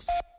[0.00, 0.29] Mix.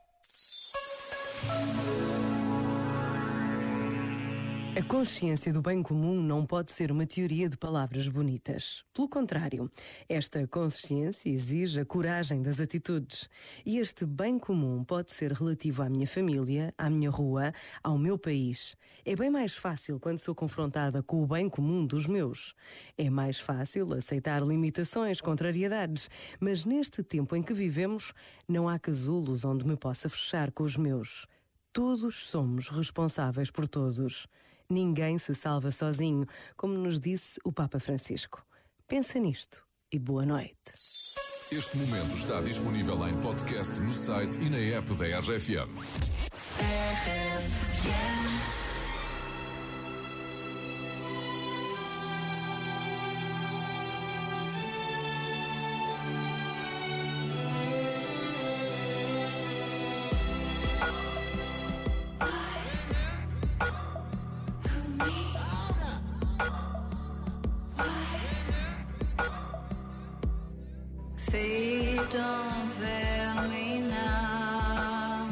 [4.73, 8.85] A consciência do bem comum não pode ser uma teoria de palavras bonitas.
[8.93, 9.69] Pelo contrário,
[10.07, 13.27] esta consciência exige a coragem das atitudes.
[13.65, 17.51] E este bem comum pode ser relativo à minha família, à minha rua,
[17.83, 18.77] ao meu país.
[19.03, 22.55] É bem mais fácil quando sou confrontada com o bem comum dos meus.
[22.97, 26.09] É mais fácil aceitar limitações, contrariedades,
[26.39, 28.13] mas neste tempo em que vivemos,
[28.47, 31.27] não há casulos onde me possa fechar com os meus.
[31.73, 34.27] Todos somos responsáveis por todos.
[34.71, 36.25] Ninguém se salva sozinho,
[36.55, 38.41] como nos disse o Papa Francisco.
[38.87, 39.61] Pensa nisto
[39.91, 40.55] e boa noite.
[41.51, 45.75] Este momento está disponível em podcast no site e na app da RFM.
[71.31, 75.29] Feet don't fail me now.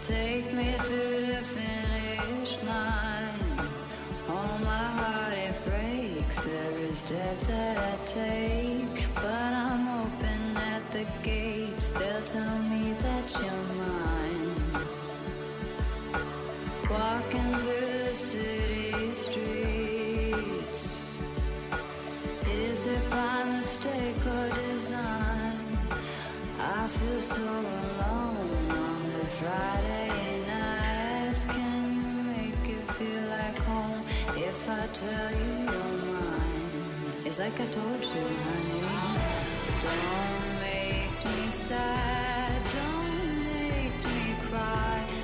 [0.00, 1.00] Take me to
[1.32, 3.68] the finish line.
[4.28, 8.96] Oh, my heart it breaks every step that I take.
[9.16, 11.88] But I'm open at the gates.
[11.88, 13.73] They'll tell me that you're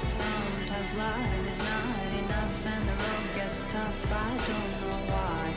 [0.09, 4.13] Sometimes life is not enough and the road gets tough.
[4.13, 5.50] I don't know why.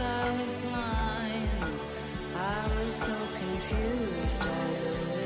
[0.00, 1.48] I was blind.
[2.36, 5.17] I was so confused a